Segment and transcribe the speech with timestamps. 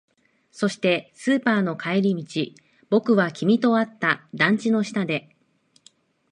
[0.51, 4.25] そして、スーパーの帰り道、僕は君と会った。
[4.33, 5.29] 団地の下で。